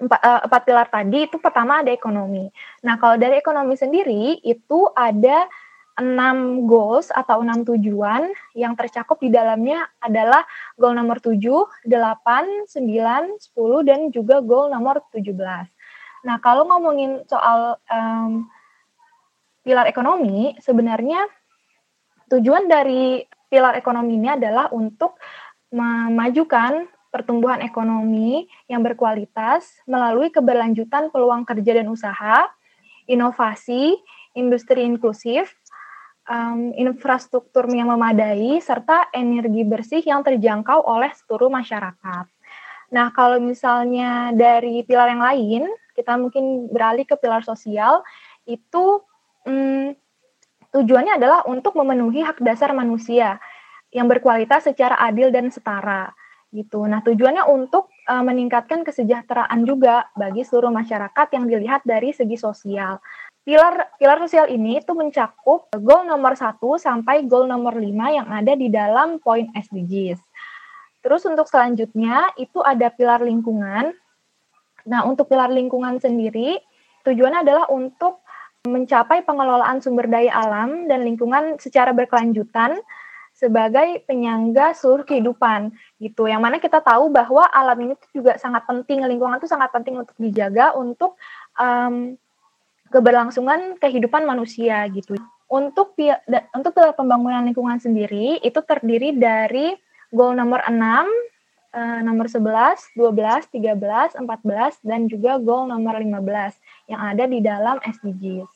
empat, 0.02 0.22
uh, 0.26 0.42
empat 0.50 0.62
pilar 0.66 0.88
tadi 0.90 1.30
itu 1.30 1.38
pertama 1.38 1.86
ada 1.86 1.94
ekonomi. 1.94 2.50
Nah, 2.82 2.98
kalau 2.98 3.22
dari 3.22 3.38
ekonomi 3.38 3.78
sendiri 3.78 4.42
itu 4.42 4.90
ada 4.98 5.46
enam 6.00 6.64
goals 6.64 7.12
atau 7.12 7.44
enam 7.44 7.68
tujuan 7.68 8.32
yang 8.56 8.74
tercakup 8.80 9.20
di 9.20 9.28
dalamnya 9.28 9.84
adalah 10.00 10.48
goal 10.80 10.96
nomor 10.96 11.20
7, 11.20 11.36
8, 11.86 11.92
9, 11.92 12.72
10, 12.72 13.88
dan 13.88 14.00
juga 14.10 14.40
goal 14.40 14.72
nomor 14.72 15.04
17. 15.12 15.36
Nah, 16.24 16.38
kalau 16.40 16.68
ngomongin 16.72 17.28
soal 17.28 17.76
um, 17.92 18.48
pilar 19.64 19.92
ekonomi, 19.92 20.56
sebenarnya 20.64 21.28
tujuan 22.32 22.72
dari 22.72 23.24
pilar 23.52 23.76
ekonomi 23.76 24.16
ini 24.16 24.32
adalah 24.32 24.72
untuk 24.72 25.20
memajukan 25.70 26.88
pertumbuhan 27.10 27.60
ekonomi 27.66 28.46
yang 28.70 28.86
berkualitas 28.86 29.82
melalui 29.90 30.30
keberlanjutan 30.30 31.10
peluang 31.10 31.44
kerja 31.44 31.82
dan 31.82 31.90
usaha, 31.90 32.48
inovasi, 33.10 33.98
industri 34.38 34.86
inklusif, 34.86 35.58
um, 36.30 36.72
infrastruktur 36.78 37.66
yang 37.74 37.90
memadai, 37.90 38.62
serta 38.62 39.10
energi 39.12 39.66
bersih 39.66 40.06
yang 40.06 40.22
terjangkau 40.22 40.86
oleh 40.86 41.10
seluruh 41.26 41.50
masyarakat. 41.50 42.26
Nah, 42.94 43.08
kalau 43.14 43.42
misalnya 43.42 44.30
dari 44.34 44.86
pilar 44.86 45.10
yang 45.10 45.26
lain, 45.26 45.64
kita 45.98 46.16
mungkin 46.16 46.70
beralih 46.70 47.04
ke 47.04 47.18
pilar 47.18 47.42
sosial, 47.42 48.06
itu 48.46 49.02
um, 49.44 49.92
tujuannya 50.70 51.18
adalah 51.18 51.46
untuk 51.50 51.74
memenuhi 51.74 52.22
hak 52.22 52.42
dasar 52.46 52.72
manusia 52.78 53.42
yang 53.90 54.06
berkualitas 54.06 54.70
secara 54.70 55.02
adil 55.02 55.34
dan 55.34 55.50
setara 55.50 56.14
gitu. 56.50 56.86
Nah, 56.90 57.06
tujuannya 57.06 57.46
untuk 57.46 57.94
uh, 58.10 58.26
meningkatkan 58.26 58.82
kesejahteraan 58.82 59.66
juga 59.70 60.10
bagi 60.18 60.42
seluruh 60.42 60.74
masyarakat 60.74 61.28
yang 61.34 61.46
dilihat 61.46 61.82
dari 61.86 62.10
segi 62.10 62.38
sosial. 62.42 62.98
Pilar 63.50 63.98
pilar 63.98 64.22
sosial 64.22 64.46
ini 64.54 64.78
itu 64.78 64.94
mencakup 64.94 65.74
goal 65.82 66.06
nomor 66.06 66.38
1 66.38 66.62
sampai 66.78 67.26
goal 67.26 67.50
nomor 67.50 67.74
5 67.74 67.82
yang 68.14 68.30
ada 68.30 68.54
di 68.54 68.70
dalam 68.70 69.18
poin 69.18 69.50
SDGs. 69.58 70.22
Terus 71.02 71.26
untuk 71.26 71.50
selanjutnya 71.50 72.30
itu 72.38 72.62
ada 72.62 72.94
pilar 72.94 73.26
lingkungan. 73.26 73.90
Nah, 74.86 75.02
untuk 75.02 75.34
pilar 75.34 75.50
lingkungan 75.50 75.98
sendiri 75.98 76.62
tujuannya 77.02 77.42
adalah 77.42 77.66
untuk 77.74 78.22
mencapai 78.70 79.26
pengelolaan 79.26 79.82
sumber 79.82 80.06
daya 80.06 80.30
alam 80.30 80.86
dan 80.86 81.02
lingkungan 81.02 81.58
secara 81.58 81.90
berkelanjutan 81.90 82.78
sebagai 83.34 84.06
penyangga 84.06 84.78
seluruh 84.78 85.10
kehidupan 85.10 85.74
gitu. 85.98 86.30
Yang 86.30 86.42
mana 86.46 86.62
kita 86.62 86.86
tahu 86.86 87.10
bahwa 87.10 87.50
alam 87.50 87.82
ini 87.82 87.98
juga 88.14 88.38
sangat 88.38 88.70
penting, 88.70 89.02
lingkungan 89.10 89.42
itu 89.42 89.50
sangat 89.50 89.74
penting 89.74 89.98
untuk 89.98 90.14
dijaga 90.22 90.78
untuk 90.78 91.18
um, 91.58 92.14
keberlangsungan 92.90 93.78
kehidupan 93.78 94.26
manusia 94.26 94.86
gitu. 94.90 95.18
Untuk 95.50 95.98
untuk 96.54 96.72
pilar 96.78 96.94
pembangunan 96.94 97.42
lingkungan 97.46 97.82
sendiri 97.82 98.38
itu 98.46 98.60
terdiri 98.62 99.18
dari 99.18 99.74
goal 100.14 100.38
nomor 100.38 100.62
6, 100.66 101.10
eh, 101.74 102.00
nomor 102.06 102.30
11, 102.30 102.94
12, 102.94 103.50
13, 103.50 104.18
14 104.18 104.78
dan 104.86 105.10
juga 105.10 105.42
goal 105.42 105.70
nomor 105.70 105.98
15 105.98 106.58
yang 106.90 107.02
ada 107.02 107.26
di 107.26 107.40
dalam 107.42 107.82
SDGs. 107.82 108.50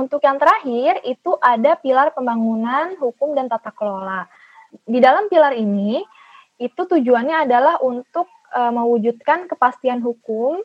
Untuk 0.00 0.24
yang 0.24 0.40
terakhir 0.40 1.04
itu 1.04 1.36
ada 1.38 1.76
pilar 1.76 2.16
pembangunan 2.16 2.96
hukum 2.96 3.36
dan 3.36 3.46
tata 3.46 3.70
kelola. 3.70 4.24
Di 4.88 4.98
dalam 4.98 5.28
pilar 5.28 5.52
ini 5.52 6.00
itu 6.56 6.80
tujuannya 6.80 7.44
adalah 7.44 7.76
untuk 7.84 8.24
uh, 8.56 8.72
mewujudkan 8.72 9.50
kepastian 9.50 10.00
hukum 10.00 10.64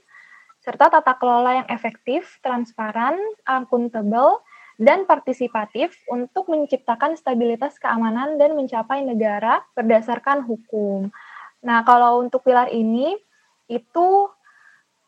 serta 0.68 0.92
tata 0.92 1.16
kelola 1.16 1.64
yang 1.64 1.68
efektif, 1.72 2.44
transparan, 2.44 3.16
akuntabel, 3.48 4.44
dan 4.76 5.08
partisipatif 5.08 5.96
untuk 6.12 6.52
menciptakan 6.52 7.16
stabilitas 7.16 7.80
keamanan 7.80 8.36
dan 8.36 8.52
mencapai 8.52 9.00
negara 9.08 9.64
berdasarkan 9.80 10.44
hukum. 10.44 11.08
Nah, 11.64 11.88
kalau 11.88 12.20
untuk 12.20 12.44
pilar 12.44 12.68
ini, 12.68 13.16
itu 13.72 14.28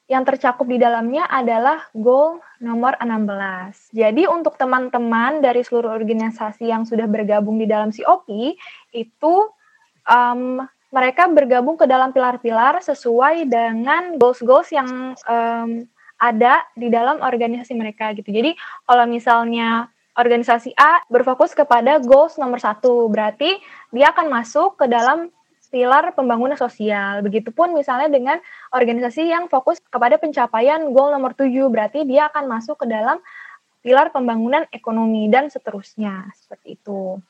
yang 0.08 0.24
tercakup 0.24 0.66
di 0.66 0.80
dalamnya 0.80 1.28
adalah 1.28 1.92
goal 1.92 2.40
nomor 2.64 2.96
16. 2.98 3.94
Jadi 3.94 4.32
untuk 4.32 4.56
teman-teman 4.56 5.44
dari 5.44 5.62
seluruh 5.62 5.92
organisasi 5.92 6.72
yang 6.72 6.88
sudah 6.88 7.06
bergabung 7.06 7.60
di 7.60 7.68
dalam 7.68 7.92
COP, 7.92 8.56
itu 8.96 9.36
um, 10.08 10.64
mereka 10.90 11.30
bergabung 11.30 11.78
ke 11.78 11.86
dalam 11.86 12.10
pilar-pilar 12.10 12.82
sesuai 12.82 13.46
dengan 13.46 14.18
goals-goals 14.18 14.74
yang 14.74 15.14
um, 15.30 15.86
ada 16.20 16.66
di 16.76 16.92
dalam 16.92 17.22
organisasi 17.24 17.78
mereka 17.78 18.12
gitu. 18.18 18.28
Jadi 18.30 18.58
kalau 18.84 19.06
misalnya 19.06 19.88
organisasi 20.20 20.76
A 20.76 21.00
berfokus 21.08 21.56
kepada 21.56 22.02
goals 22.04 22.36
nomor 22.36 22.60
satu, 22.60 23.08
berarti 23.08 23.56
dia 23.96 24.12
akan 24.12 24.28
masuk 24.28 24.76
ke 24.76 24.86
dalam 24.92 25.32
pilar 25.70 26.12
pembangunan 26.18 26.58
sosial. 26.58 27.22
Begitupun 27.24 27.72
misalnya 27.72 28.12
dengan 28.12 28.38
organisasi 28.74 29.30
yang 29.30 29.48
fokus 29.48 29.80
kepada 29.80 30.20
pencapaian 30.20 30.92
goal 30.92 31.14
nomor 31.14 31.38
tujuh, 31.38 31.72
berarti 31.72 32.04
dia 32.04 32.28
akan 32.28 32.50
masuk 32.50 32.84
ke 32.84 32.86
dalam 32.90 33.22
pilar 33.80 34.12
pembangunan 34.12 34.68
ekonomi 34.76 35.32
dan 35.32 35.48
seterusnya. 35.48 36.28
Seperti 36.36 36.76
itu. 36.76 37.22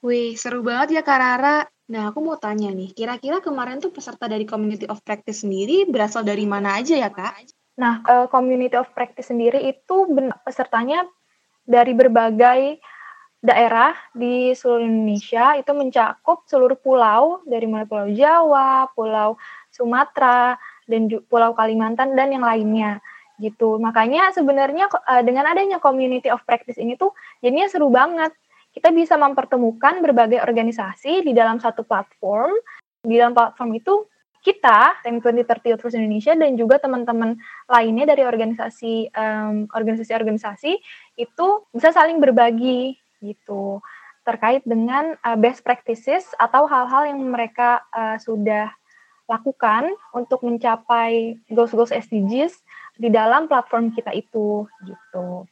Wih, 0.00 0.38
seru 0.38 0.62
banget 0.62 0.96
ya 0.96 1.02
Kak 1.02 1.18
Rara. 1.18 1.66
Nah, 1.88 2.12
aku 2.12 2.20
mau 2.20 2.36
tanya 2.36 2.68
nih, 2.68 2.92
kira-kira 2.92 3.40
kemarin 3.40 3.80
tuh 3.80 3.88
peserta 3.88 4.28
dari 4.28 4.44
Community 4.44 4.84
of 4.92 5.00
Practice 5.00 5.40
sendiri 5.40 5.88
berasal 5.88 6.20
dari 6.20 6.44
mana 6.44 6.76
aja 6.76 6.92
ya, 6.92 7.08
Kak? 7.08 7.48
Nah, 7.80 8.04
uh, 8.04 8.26
Community 8.28 8.76
of 8.76 8.92
Practice 8.92 9.32
sendiri 9.32 9.72
itu 9.72 10.04
pesertanya 10.44 11.08
dari 11.64 11.96
berbagai 11.96 12.76
daerah 13.40 13.96
di 14.12 14.52
seluruh 14.52 14.84
Indonesia, 14.84 15.56
itu 15.56 15.72
mencakup 15.72 16.44
seluruh 16.44 16.76
pulau, 16.76 17.40
dari 17.48 17.64
mulai 17.64 17.88
Pulau 17.88 18.12
Jawa, 18.12 18.92
Pulau 18.92 19.40
Sumatera, 19.72 20.60
dan 20.84 21.08
Pulau 21.24 21.56
Kalimantan, 21.56 22.12
dan 22.12 22.28
yang 22.34 22.44
lainnya 22.44 23.00
gitu. 23.38 23.78
Makanya 23.78 24.34
sebenarnya 24.34 24.90
uh, 24.90 25.22
dengan 25.22 25.46
adanya 25.48 25.78
Community 25.78 26.28
of 26.28 26.42
Practice 26.44 26.76
ini 26.76 26.98
tuh 26.98 27.14
jadinya 27.40 27.70
seru 27.70 27.88
banget 27.88 28.34
kita 28.72 28.94
bisa 28.94 29.16
mempertemukan 29.16 30.00
berbagai 30.04 30.40
organisasi 30.44 31.24
di 31.24 31.32
dalam 31.32 31.58
satu 31.58 31.82
platform. 31.82 32.52
Di 33.02 33.14
dalam 33.16 33.32
platform 33.32 33.78
itu 33.78 34.04
kita, 34.42 35.02
Tim 35.02 35.18
2030 35.18 35.74
Youth 35.74 35.98
Indonesia 35.98 36.32
dan 36.38 36.54
juga 36.54 36.78
teman-teman 36.78 37.36
lainnya 37.66 38.14
dari 38.14 38.22
organisasi 38.22 39.10
um, 39.12 39.66
organisasi-organisasi 39.74 40.72
itu 41.18 41.46
bisa 41.74 41.90
saling 41.90 42.22
berbagi 42.22 42.94
gitu 43.18 43.82
terkait 44.22 44.62
dengan 44.68 45.16
uh, 45.24 45.36
best 45.40 45.64
practices 45.64 46.28
atau 46.36 46.68
hal-hal 46.68 47.08
yang 47.08 47.20
mereka 47.32 47.82
uh, 47.96 48.20
sudah 48.20 48.70
lakukan 49.28 49.92
untuk 50.16 50.44
mencapai 50.44 51.36
goals-goals 51.52 51.92
SDGs 51.92 52.60
di 52.96 53.08
dalam 53.12 53.48
platform 53.48 53.92
kita 53.92 54.12
itu 54.16 54.64
gitu. 54.84 55.48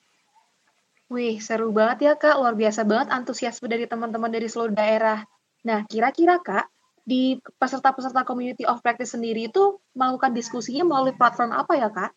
Wih, 1.07 1.39
seru 1.39 1.71
banget 1.71 1.99
ya 2.03 2.13
Kak, 2.19 2.43
luar 2.43 2.59
biasa 2.59 2.83
banget 2.83 3.15
antusiasme 3.15 3.71
dari 3.71 3.87
teman-teman 3.87 4.27
dari 4.27 4.51
seluruh 4.51 4.75
daerah. 4.75 5.23
Nah, 5.63 5.87
kira-kira 5.87 6.43
Kak, 6.43 6.67
di 7.07 7.39
peserta-peserta 7.63 8.27
Community 8.27 8.67
of 8.67 8.83
Practice 8.83 9.15
sendiri 9.15 9.47
itu 9.47 9.79
melakukan 9.95 10.35
diskusinya 10.35 10.83
melalui 10.83 11.15
platform 11.15 11.55
apa 11.55 11.73
ya 11.79 11.89
Kak? 11.95 12.11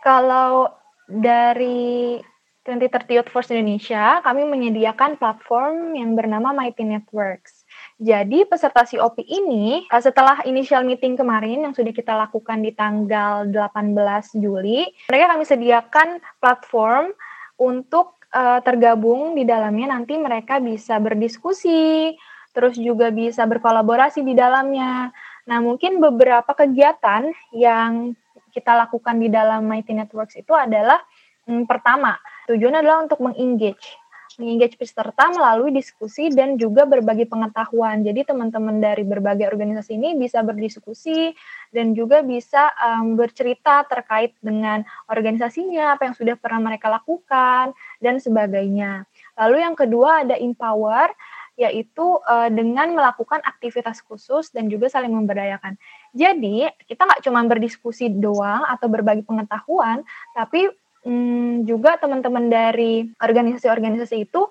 Kalau 0.00 0.72
dari 1.04 2.16
2030 2.64 3.16
Youth 3.20 3.32
Force 3.32 3.52
Indonesia, 3.52 4.20
kami 4.20 4.44
menyediakan 4.48 5.16
platform 5.20 5.96
yang 5.96 6.16
bernama 6.16 6.52
Mighty 6.52 6.84
Networks. 6.84 7.57
Jadi 7.98 8.46
peserta 8.46 8.86
COP 8.86 9.26
ini 9.26 9.82
eh, 9.90 10.02
setelah 10.02 10.46
initial 10.46 10.86
meeting 10.86 11.18
kemarin 11.18 11.66
yang 11.66 11.74
sudah 11.74 11.90
kita 11.90 12.14
lakukan 12.14 12.62
di 12.62 12.70
tanggal 12.70 13.50
18 13.50 14.38
Juli, 14.38 14.86
mereka 15.10 15.34
kami 15.34 15.42
sediakan 15.42 16.08
platform 16.38 17.10
untuk 17.58 18.22
uh, 18.30 18.62
tergabung 18.62 19.34
di 19.34 19.42
dalamnya 19.42 19.98
nanti 19.98 20.14
mereka 20.14 20.62
bisa 20.62 21.02
berdiskusi, 21.02 22.14
terus 22.54 22.78
juga 22.78 23.10
bisa 23.10 23.42
berkolaborasi 23.50 24.22
di 24.22 24.38
dalamnya. 24.38 25.10
Nah, 25.50 25.58
mungkin 25.58 25.98
beberapa 25.98 26.54
kegiatan 26.54 27.34
yang 27.50 28.14
kita 28.54 28.78
lakukan 28.78 29.18
di 29.18 29.26
dalam 29.26 29.66
Mighty 29.66 29.90
Networks 29.98 30.38
itu 30.38 30.54
adalah 30.54 31.02
hmm, 31.50 31.66
pertama, 31.66 32.14
tujuan 32.46 32.78
adalah 32.78 33.02
untuk 33.02 33.26
mengengage 33.26 33.98
mengengage 34.38 34.78
peserta 34.78 35.28
melalui 35.34 35.74
diskusi 35.74 36.30
dan 36.30 36.54
juga 36.54 36.86
berbagi 36.86 37.26
pengetahuan. 37.26 38.06
Jadi 38.06 38.22
teman-teman 38.22 38.78
dari 38.78 39.02
berbagai 39.02 39.50
organisasi 39.50 39.98
ini 39.98 40.14
bisa 40.14 40.40
berdiskusi 40.46 41.34
dan 41.74 41.92
juga 41.92 42.22
bisa 42.22 42.70
um, 42.78 43.18
bercerita 43.18 43.82
terkait 43.90 44.38
dengan 44.38 44.86
organisasinya, 45.10 45.98
apa 45.98 46.08
yang 46.08 46.14
sudah 46.14 46.38
pernah 46.38 46.70
mereka 46.70 46.86
lakukan 46.86 47.74
dan 47.98 48.22
sebagainya. 48.22 49.04
Lalu 49.34 49.56
yang 49.58 49.74
kedua 49.74 50.22
ada 50.22 50.38
empower 50.38 51.10
yaitu 51.58 52.22
uh, 52.22 52.46
dengan 52.46 52.94
melakukan 52.94 53.42
aktivitas 53.42 53.98
khusus 54.06 54.54
dan 54.54 54.70
juga 54.70 54.86
saling 54.86 55.10
memberdayakan. 55.10 55.74
Jadi 56.14 56.70
kita 56.86 57.02
nggak 57.02 57.26
cuma 57.26 57.42
berdiskusi 57.50 58.06
doang 58.14 58.62
atau 58.70 58.86
berbagi 58.86 59.26
pengetahuan, 59.26 60.06
tapi 60.38 60.70
hmm, 61.04 61.68
juga 61.68 61.98
teman-teman 62.00 62.50
dari 62.50 63.06
organisasi-organisasi 63.18 64.16
itu 64.26 64.48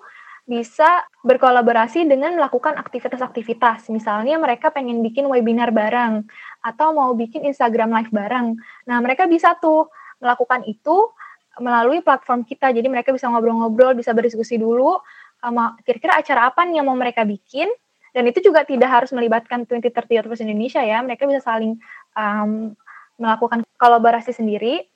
bisa 0.48 1.04
berkolaborasi 1.20 2.08
dengan 2.08 2.32
melakukan 2.32 2.80
aktivitas-aktivitas. 2.80 3.92
Misalnya 3.92 4.40
mereka 4.40 4.72
pengen 4.72 5.04
bikin 5.04 5.28
webinar 5.28 5.76
bareng 5.76 6.24
atau 6.64 6.96
mau 6.96 7.12
bikin 7.12 7.44
Instagram 7.44 7.92
live 7.92 8.08
bareng. 8.08 8.56
Nah, 8.88 8.96
mereka 9.04 9.28
bisa 9.28 9.60
tuh 9.60 9.92
melakukan 10.24 10.64
itu 10.64 11.12
melalui 11.60 12.00
platform 12.00 12.48
kita. 12.48 12.72
Jadi 12.72 12.88
mereka 12.88 13.12
bisa 13.12 13.28
ngobrol-ngobrol, 13.28 13.92
bisa 13.92 14.16
berdiskusi 14.16 14.56
dulu 14.56 14.96
sama 15.38 15.76
kira-kira 15.84 16.16
acara 16.16 16.48
apa 16.48 16.64
nih 16.64 16.80
yang 16.80 16.88
mau 16.88 16.96
mereka 16.96 17.28
bikin. 17.28 17.68
Dan 18.16 18.24
itu 18.24 18.40
juga 18.40 18.64
tidak 18.64 18.88
harus 18.88 19.12
melibatkan 19.12 19.68
2030 19.68 20.24
Outpost 20.24 20.42
Indonesia 20.48 20.80
ya. 20.80 21.04
Mereka 21.04 21.28
bisa 21.28 21.44
saling 21.44 21.76
um, 22.16 22.72
melakukan 23.20 23.68
kolaborasi 23.76 24.32
sendiri 24.32 24.88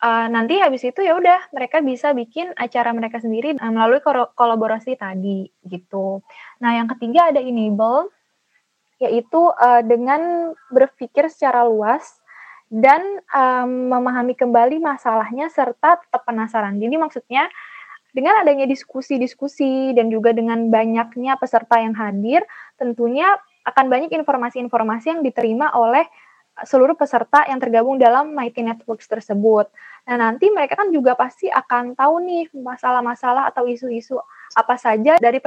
uh, 0.00 0.26
nanti 0.32 0.58
habis 0.58 0.82
itu 0.82 1.00
ya 1.04 1.16
udah 1.16 1.52
mereka 1.52 1.84
bisa 1.84 2.16
bikin 2.16 2.50
acara 2.56 2.90
mereka 2.96 3.20
sendiri 3.20 3.56
uh, 3.56 3.72
melalui 3.72 4.00
kolaborasi 4.34 4.96
tadi 4.96 5.48
gitu. 5.64 6.24
Nah 6.64 6.76
yang 6.80 6.88
ketiga 6.96 7.30
ada 7.30 7.40
enable 7.40 8.10
yaitu 9.00 9.40
uh, 9.56 9.80
dengan 9.80 10.52
berpikir 10.68 11.32
secara 11.32 11.64
luas 11.64 12.20
dan 12.70 13.00
um, 13.34 13.90
memahami 13.90 14.36
kembali 14.36 14.78
masalahnya 14.78 15.50
serta 15.50 15.98
tetap 15.98 16.22
penasaran. 16.22 16.78
Jadi 16.78 16.96
maksudnya 17.00 17.48
dengan 18.14 18.42
adanya 18.42 18.66
diskusi-diskusi 18.66 19.94
dan 19.94 20.10
juga 20.10 20.34
dengan 20.34 20.70
banyaknya 20.70 21.38
peserta 21.38 21.78
yang 21.82 21.94
hadir, 21.94 22.42
tentunya 22.78 23.26
akan 23.66 23.86
banyak 23.90 24.10
informasi-informasi 24.14 25.18
yang 25.18 25.22
diterima 25.22 25.70
oleh 25.74 26.06
seluruh 26.64 26.96
peserta 26.96 27.44
yang 27.48 27.60
tergabung 27.60 27.96
dalam 27.96 28.32
Mighty 28.32 28.64
Networks 28.64 29.08
tersebut. 29.08 29.68
Nah, 30.08 30.16
nanti 30.16 30.48
mereka 30.48 30.80
kan 30.80 30.90
juga 30.90 31.14
pasti 31.14 31.46
akan 31.46 31.94
tahu 31.94 32.14
nih 32.24 32.44
masalah-masalah 32.56 33.52
atau 33.52 33.68
isu-isu 33.68 34.16
apa 34.56 34.74
saja 34.80 35.20
dari 35.20 35.38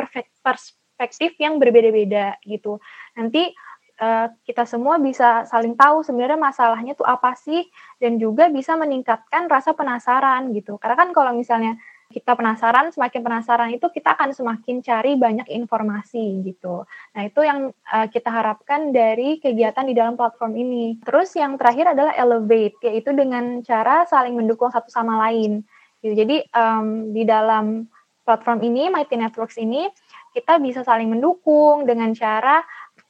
perspektif 0.41 1.35
yang 1.41 1.57
berbeda-beda 1.57 2.37
gitu. 2.45 2.79
Nanti 3.17 3.51
uh, 3.99 4.27
kita 4.47 4.63
semua 4.65 4.97
bisa 4.97 5.45
saling 5.49 5.75
tahu 5.77 6.01
sebenarnya 6.01 6.39
masalahnya 6.39 6.93
tuh 6.97 7.05
apa 7.05 7.35
sih 7.37 7.67
dan 8.01 8.17
juga 8.17 8.49
bisa 8.49 8.73
meningkatkan 8.79 9.49
rasa 9.51 9.75
penasaran 9.77 10.49
gitu. 10.55 10.77
Karena 10.81 10.95
kan 10.97 11.09
kalau 11.11 11.35
misalnya 11.35 11.77
kita 12.13 12.37
penasaran, 12.37 12.93
semakin 12.93 13.25
penasaran 13.25 13.73
itu 13.73 13.89
kita 13.89 14.13
akan 14.13 14.29
semakin 14.29 14.85
cari 14.85 15.17
banyak 15.17 15.49
informasi 15.49 16.45
gitu. 16.45 16.85
Nah, 17.17 17.21
itu 17.25 17.41
yang 17.41 17.73
uh, 17.89 18.07
kita 18.07 18.29
harapkan 18.29 18.93
dari 18.93 19.41
kegiatan 19.41 19.81
di 19.81 19.97
dalam 19.97 20.13
platform 20.13 20.53
ini. 20.53 21.01
Terus 21.01 21.33
yang 21.33 21.57
terakhir 21.57 21.97
adalah 21.97 22.13
elevate, 22.13 22.77
yaitu 22.85 23.09
dengan 23.17 23.65
cara 23.65 24.05
saling 24.05 24.37
mendukung 24.37 24.69
satu 24.69 24.93
sama 24.93 25.17
lain. 25.25 25.65
Gitu. 26.05 26.13
Jadi 26.13 26.45
um, 26.53 27.09
di 27.09 27.25
dalam 27.25 27.89
platform 28.21 28.61
ini, 28.61 28.93
Mighty 28.93 29.17
Networks 29.17 29.57
ini, 29.57 29.89
kita 30.37 30.61
bisa 30.61 30.85
saling 30.85 31.09
mendukung 31.09 31.89
dengan 31.89 32.13
cara 32.13 32.61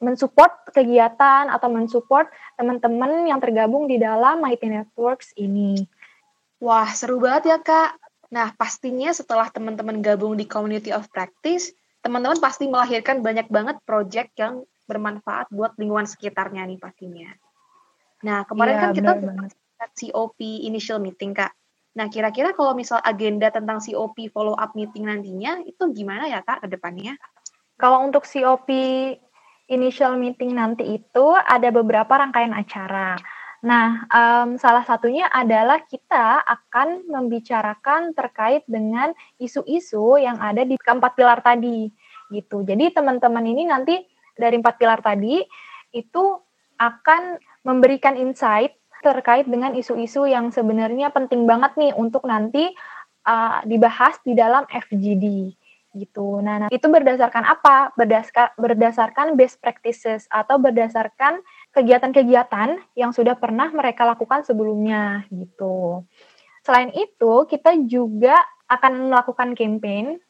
mensupport 0.03 0.67
kegiatan 0.75 1.47
atau 1.47 1.71
mensupport 1.71 2.27
teman-teman 2.59 3.23
yang 3.27 3.39
tergabung 3.39 3.87
di 3.87 3.95
dalam 3.99 4.43
Mighty 4.43 4.67
Networks 4.67 5.31
ini. 5.39 5.87
Wah, 6.59 6.91
seru 6.91 7.19
banget 7.19 7.55
ya, 7.55 7.59
Kak. 7.59 8.02
Nah, 8.33 8.49
pastinya 8.57 9.13
setelah 9.13 9.45
teman-teman 9.53 10.01
gabung 10.01 10.33
di 10.33 10.49
Community 10.49 10.89
of 10.89 11.05
Practice, 11.13 11.69
teman-teman 12.01 12.41
pasti 12.41 12.65
melahirkan 12.65 13.21
banyak 13.21 13.45
banget 13.53 13.77
project 13.85 14.33
yang 14.41 14.65
bermanfaat 14.89 15.53
buat 15.53 15.77
lingkungan 15.77 16.09
sekitarnya 16.09 16.65
nih 16.65 16.81
pastinya. 16.81 17.29
Nah, 18.25 18.41
kemarin 18.49 18.73
ya, 18.73 18.81
kan 18.81 18.91
kita 18.97 19.11
COP 19.93 20.39
initial 20.41 20.97
meeting, 20.97 21.37
Kak. 21.37 21.53
Nah, 21.93 22.09
kira-kira 22.09 22.57
kalau 22.57 22.73
misal 22.73 22.97
agenda 23.05 23.53
tentang 23.53 23.77
COP 23.77 24.33
follow 24.33 24.57
up 24.57 24.73
meeting 24.73 25.05
nantinya, 25.05 25.61
itu 25.61 25.93
gimana 25.93 26.25
ya, 26.25 26.41
Kak, 26.41 26.65
ke 26.65 26.67
depannya? 26.73 27.13
Kalau 27.77 28.01
untuk 28.01 28.25
COP 28.25 28.65
initial 29.69 30.17
meeting 30.17 30.57
nanti 30.57 30.97
itu 30.97 31.25
ada 31.37 31.69
beberapa 31.69 32.09
rangkaian 32.17 32.51
acara. 32.57 33.13
Nah, 33.63 34.03
um, 34.11 34.59
salah 34.59 34.83
satunya 34.83 35.31
adalah 35.31 35.87
kita 35.87 36.43
akan 36.43 37.07
membicarakan 37.07 38.11
terkait 38.11 38.67
dengan 38.67 39.15
isu-isu 39.39 40.19
yang 40.19 40.35
ada 40.43 40.67
di 40.67 40.75
keempat 40.75 41.15
pilar 41.15 41.39
tadi, 41.39 41.87
gitu. 42.27 42.67
Jadi 42.67 42.91
teman-teman 42.91 43.45
ini 43.47 43.63
nanti 43.63 43.95
dari 44.35 44.59
empat 44.59 44.75
pilar 44.75 44.99
tadi 44.99 45.39
itu 45.95 46.23
akan 46.75 47.39
memberikan 47.63 48.19
insight 48.19 48.75
terkait 48.99 49.47
dengan 49.47 49.71
isu-isu 49.75 50.27
yang 50.27 50.51
sebenarnya 50.51 51.15
penting 51.15 51.47
banget 51.47 51.75
nih 51.79 51.95
untuk 51.95 52.27
nanti 52.27 52.67
uh, 53.23 53.63
dibahas 53.63 54.19
di 54.27 54.35
dalam 54.35 54.67
FGD 54.67 55.55
gitu. 55.93 56.41
Nah, 56.41 56.65
nah 56.65 56.69
itu 56.73 56.89
berdasarkan 56.89 57.45
apa? 57.45 57.93
Berdasarkan 57.93 58.57
berdasarkan 58.57 59.27
best 59.37 59.61
practices 59.61 60.25
atau 60.27 60.57
berdasarkan 60.57 61.39
kegiatan-kegiatan 61.73 62.77
yang 62.93 63.11
sudah 63.11 63.33
pernah 63.33 63.73
mereka 63.73 64.05
lakukan 64.05 64.45
sebelumnya 64.45 65.25
gitu. 65.33 66.05
Selain 66.63 66.93
itu, 66.93 67.43
kita 67.49 67.75
juga 67.89 68.37
akan 68.69 69.11
melakukan 69.11 69.57
campaign. 69.57 70.21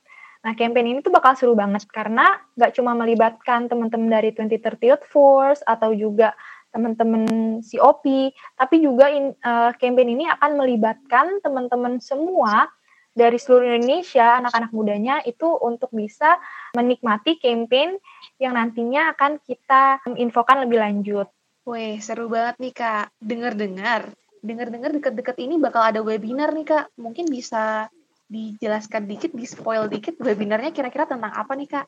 Nah, 0.43 0.55
campaign 0.55 0.95
ini 0.95 0.99
tuh 0.99 1.13
bakal 1.13 1.35
seru 1.37 1.53
banget 1.55 1.87
karena 1.91 2.25
nggak 2.57 2.73
cuma 2.75 2.91
melibatkan 2.97 3.71
teman-teman 3.71 4.11
dari 4.11 4.35
2030 4.35 4.91
Youth 4.91 5.07
Force 5.07 5.61
atau 5.63 5.95
juga 5.95 6.35
teman-teman 6.73 7.61
COP, 7.61 8.33
tapi 8.57 8.75
juga 8.81 9.05
in, 9.13 9.37
uh, 9.45 9.71
campaign 9.77 10.17
ini 10.17 10.25
akan 10.25 10.57
melibatkan 10.57 11.37
teman-teman 11.45 12.01
semua 12.01 12.65
dari 13.13 13.37
seluruh 13.37 13.77
Indonesia, 13.77 14.41
anak-anak 14.41 14.71
mudanya 14.73 15.15
itu 15.23 15.45
untuk 15.61 15.93
bisa 15.93 16.41
menikmati 16.73 17.37
campaign 17.37 17.95
yang 18.41 18.57
nantinya 18.57 19.13
akan 19.13 19.37
kita 19.45 20.01
infokan 20.17 20.65
lebih 20.65 20.81
lanjut. 20.81 21.29
Wih, 21.63 22.01
seru 22.03 22.27
banget 22.27 22.59
nih 22.59 22.73
Kak. 22.75 23.05
Dengar-dengar, 23.21 24.11
dengar-dengar 24.43 24.91
deket-deket 24.91 25.37
ini 25.39 25.55
bakal 25.61 25.85
ada 25.85 26.01
webinar 26.03 26.51
nih 26.51 26.67
Kak. 26.67 26.85
Mungkin 26.99 27.29
bisa 27.29 27.87
dijelaskan 28.27 29.07
dikit, 29.07 29.31
di-spoil 29.31 29.87
dikit 29.87 30.17
webinarnya 30.19 30.73
kira-kira 30.73 31.07
tentang 31.07 31.31
apa 31.31 31.53
nih 31.55 31.69
Kak? 31.69 31.85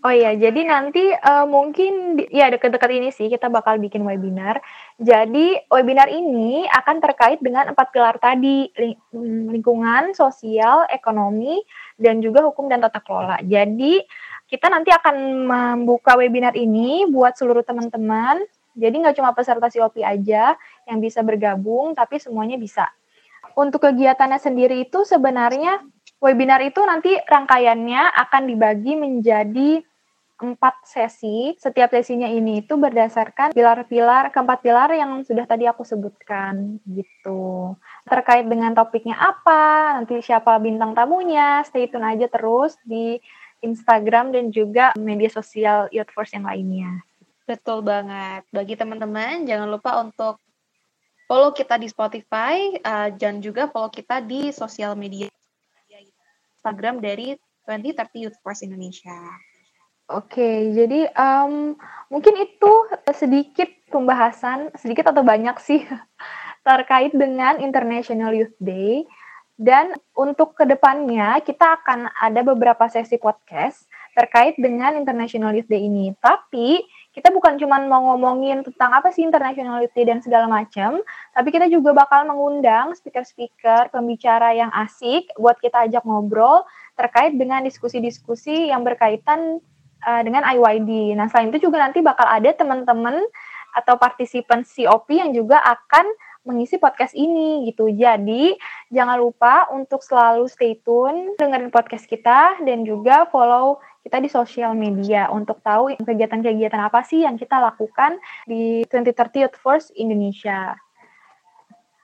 Oh 0.00 0.10
iya, 0.10 0.32
jadi 0.32 0.64
nanti 0.64 1.12
uh, 1.12 1.44
mungkin 1.44 2.16
ya 2.32 2.48
dekat-dekat 2.48 2.90
ini 2.96 3.08
sih 3.12 3.28
kita 3.28 3.52
bakal 3.52 3.76
bikin 3.76 4.02
webinar. 4.02 4.58
Jadi 4.96 5.60
webinar 5.68 6.08
ini 6.08 6.64
akan 6.64 6.96
terkait 7.04 7.38
dengan 7.44 7.70
empat 7.70 7.92
pilar 7.92 8.16
tadi, 8.16 8.72
mm, 8.72 9.52
lingkungan, 9.52 10.16
sosial, 10.16 10.88
ekonomi, 10.88 11.60
dan 12.00 12.24
juga 12.24 12.42
hukum 12.48 12.72
dan 12.72 12.80
tata 12.80 13.04
kelola. 13.04 13.38
Jadi 13.44 14.00
kita 14.48 14.72
nanti 14.72 14.88
akan 14.90 15.16
membuka 15.44 16.16
webinar 16.16 16.56
ini 16.56 17.04
buat 17.06 17.36
seluruh 17.36 17.62
teman-teman. 17.62 18.42
Jadi 18.72 18.94
nggak 19.04 19.20
cuma 19.20 19.36
peserta 19.36 19.68
COP 19.68 20.00
aja 20.00 20.56
yang 20.88 20.98
bisa 20.98 21.20
bergabung, 21.20 21.92
tapi 21.92 22.16
semuanya 22.16 22.56
bisa. 22.56 22.88
Untuk 23.52 23.84
kegiatannya 23.84 24.40
sendiri 24.40 24.88
itu 24.88 25.04
sebenarnya 25.04 25.84
Webinar 26.22 26.62
itu 26.62 26.78
nanti 26.86 27.18
rangkaiannya 27.18 28.14
akan 28.14 28.42
dibagi 28.46 28.94
menjadi 28.94 29.82
empat 30.38 30.86
sesi. 30.86 31.58
Setiap 31.58 31.90
sesinya 31.90 32.30
ini 32.30 32.62
itu 32.62 32.78
berdasarkan 32.78 33.50
pilar-pilar, 33.50 34.30
keempat 34.30 34.62
pilar 34.62 34.94
yang 34.94 35.26
sudah 35.26 35.42
tadi 35.50 35.66
aku 35.66 35.82
sebutkan 35.82 36.78
gitu. 36.86 37.74
Terkait 38.06 38.46
dengan 38.46 38.70
topiknya 38.70 39.18
apa, 39.18 39.98
nanti 39.98 40.22
siapa 40.22 40.62
bintang 40.62 40.94
tamunya, 40.94 41.66
stay 41.66 41.90
tune 41.90 42.06
aja 42.06 42.30
terus 42.30 42.78
di 42.86 43.18
Instagram 43.62 44.30
dan 44.30 44.54
juga 44.54 44.94
media 44.98 45.30
sosial 45.30 45.90
Youth 45.90 46.14
Force 46.14 46.38
yang 46.38 46.46
lainnya. 46.46 47.02
Betul 47.50 47.82
banget. 47.82 48.46
Bagi 48.54 48.78
teman-teman, 48.78 49.42
jangan 49.42 49.66
lupa 49.66 49.98
untuk 49.98 50.38
follow 51.26 51.50
kita 51.50 51.82
di 51.82 51.90
Spotify, 51.90 52.78
uh, 52.78 53.10
dan 53.10 53.42
juga 53.42 53.66
follow 53.66 53.90
kita 53.90 54.22
di 54.22 54.54
sosial 54.54 54.94
media 54.94 55.26
Instagram 56.62 57.02
dari 57.02 57.34
2030 57.66 58.22
Youth 58.22 58.38
Force 58.38 58.62
Indonesia. 58.62 59.18
Oke, 60.06 60.70
jadi 60.70 61.10
um, 61.18 61.74
mungkin 62.06 62.38
itu 62.38 62.72
sedikit 63.10 63.66
pembahasan, 63.90 64.70
sedikit 64.78 65.10
atau 65.10 65.26
banyak 65.26 65.58
sih, 65.58 65.82
terkait 66.66 67.10
dengan 67.10 67.58
International 67.58 68.30
Youth 68.30 68.54
Day. 68.62 69.02
Dan 69.58 69.98
untuk 70.14 70.54
ke 70.54 70.70
depannya 70.70 71.42
kita 71.42 71.82
akan 71.82 72.14
ada 72.14 72.46
beberapa 72.46 72.86
sesi 72.86 73.18
podcast 73.18 73.90
terkait 74.14 74.54
dengan 74.54 74.94
International 74.94 75.50
Youth 75.58 75.66
Day 75.66 75.82
ini. 75.82 76.14
Tapi 76.22 76.78
kita 77.12 77.28
bukan 77.28 77.60
cuma 77.60 77.76
mau 77.84 78.12
ngomongin 78.12 78.64
tentang 78.64 78.96
apa 78.96 79.12
sih 79.12 79.20
International 79.20 79.84
Youth 79.84 79.92
Day 79.92 80.08
dan 80.08 80.24
segala 80.24 80.48
macam, 80.48 81.04
tapi 81.36 81.48
kita 81.52 81.68
juga 81.68 81.92
bakal 81.92 82.24
mengundang 82.24 82.96
speaker-speaker, 82.96 83.92
pembicara 83.92 84.56
yang 84.56 84.72
asik 84.72 85.28
buat 85.36 85.60
kita 85.60 85.92
ajak 85.92 86.08
ngobrol 86.08 86.64
terkait 86.96 87.36
dengan 87.36 87.60
diskusi-diskusi 87.60 88.72
yang 88.72 88.80
berkaitan 88.80 89.60
uh, 90.08 90.22
dengan 90.24 90.40
IYD. 90.48 91.12
Nah, 91.12 91.28
selain 91.28 91.52
itu 91.52 91.68
juga 91.68 91.84
nanti 91.84 92.00
bakal 92.00 92.24
ada 92.24 92.48
teman-teman 92.48 93.20
atau 93.76 94.00
partisipan 94.00 94.64
COP 94.64 95.12
yang 95.12 95.36
juga 95.36 95.60
akan 95.60 96.08
mengisi 96.42 96.78
podcast 96.78 97.14
ini 97.14 97.66
gitu. 97.70 97.86
Jadi 97.90 98.54
jangan 98.90 99.18
lupa 99.18 99.70
untuk 99.70 100.02
selalu 100.02 100.50
stay 100.50 100.78
tune 100.82 101.38
dengerin 101.38 101.70
podcast 101.70 102.06
kita 102.10 102.58
dan 102.66 102.82
juga 102.82 103.26
follow 103.30 103.78
kita 104.02 104.18
di 104.18 104.26
sosial 104.26 104.74
media 104.74 105.30
untuk 105.30 105.62
tahu 105.62 105.94
kegiatan-kegiatan 106.02 106.82
apa 106.82 107.06
sih 107.06 107.22
yang 107.22 107.38
kita 107.38 107.62
lakukan 107.62 108.18
di 108.50 108.82
2030 108.90 109.46
Youth 109.46 109.58
Force 109.62 109.88
Indonesia. 109.94 110.74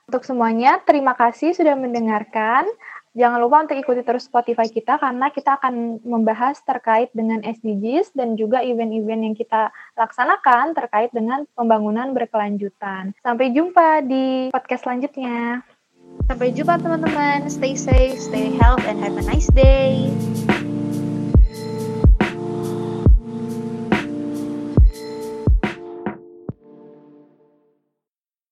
Untuk 0.09 0.25
semuanya, 0.25 0.81
terima 0.89 1.13
kasih 1.13 1.53
sudah 1.53 1.77
mendengarkan. 1.77 2.65
Jangan 3.17 3.41
lupa 3.41 3.65
untuk 3.65 3.77
ikuti 3.77 4.05
terus 4.05 4.29
Spotify 4.29 4.69
kita 4.69 5.01
karena 5.01 5.33
kita 5.33 5.57
akan 5.57 6.05
membahas 6.05 6.61
terkait 6.61 7.09
dengan 7.17 7.41
SDGs 7.41 8.13
dan 8.13 8.37
juga 8.37 8.61
event-event 8.61 9.21
yang 9.25 9.35
kita 9.35 9.73
laksanakan 9.97 10.77
terkait 10.77 11.09
dengan 11.09 11.49
pembangunan 11.57 12.13
berkelanjutan. 12.13 13.17
Sampai 13.25 13.49
jumpa 13.49 14.05
di 14.05 14.53
podcast 14.53 14.85
selanjutnya. 14.85 15.65
Sampai 16.29 16.53
jumpa 16.53 16.77
teman-teman. 16.77 17.49
Stay 17.49 17.73
safe, 17.73 18.21
stay 18.21 18.53
healthy, 18.53 18.85
and 18.85 19.01
have 19.01 19.17
a 19.17 19.25
nice 19.25 19.49
day. 19.57 20.05